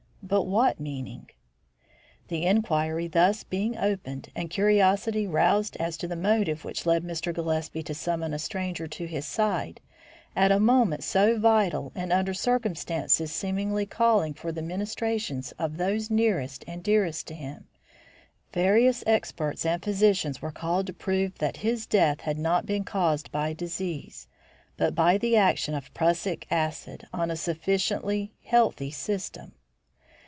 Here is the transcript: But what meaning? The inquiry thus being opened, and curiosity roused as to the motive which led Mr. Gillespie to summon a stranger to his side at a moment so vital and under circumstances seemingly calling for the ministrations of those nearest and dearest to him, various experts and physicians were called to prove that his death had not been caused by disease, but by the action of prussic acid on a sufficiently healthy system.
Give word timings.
But 0.23 0.43
what 0.43 0.79
meaning? 0.79 1.29
The 2.29 2.45
inquiry 2.45 3.07
thus 3.07 3.43
being 3.43 3.75
opened, 3.77 4.29
and 4.33 4.49
curiosity 4.51 5.27
roused 5.27 5.75
as 5.77 5.97
to 5.97 6.07
the 6.07 6.15
motive 6.15 6.63
which 6.63 6.85
led 6.85 7.03
Mr. 7.03 7.33
Gillespie 7.33 7.83
to 7.83 7.93
summon 7.95 8.33
a 8.33 8.39
stranger 8.39 8.87
to 8.87 9.07
his 9.07 9.25
side 9.25 9.81
at 10.35 10.51
a 10.51 10.59
moment 10.59 11.03
so 11.03 11.37
vital 11.39 11.91
and 11.95 12.13
under 12.13 12.33
circumstances 12.35 13.31
seemingly 13.31 13.85
calling 13.85 14.33
for 14.33 14.53
the 14.53 14.61
ministrations 14.61 15.51
of 15.53 15.75
those 15.75 16.09
nearest 16.11 16.63
and 16.67 16.81
dearest 16.83 17.27
to 17.27 17.33
him, 17.33 17.67
various 18.53 19.03
experts 19.07 19.65
and 19.65 19.83
physicians 19.83 20.41
were 20.41 20.51
called 20.51 20.85
to 20.87 20.93
prove 20.93 21.37
that 21.39 21.57
his 21.57 21.85
death 21.87 22.21
had 22.21 22.37
not 22.37 22.65
been 22.67 22.85
caused 22.85 23.31
by 23.33 23.51
disease, 23.53 24.27
but 24.77 24.93
by 24.95 25.17
the 25.17 25.35
action 25.35 25.73
of 25.73 25.93
prussic 25.93 26.45
acid 26.51 27.05
on 27.11 27.29
a 27.31 27.35
sufficiently 27.35 28.31
healthy 28.43 28.91
system. 28.91 29.51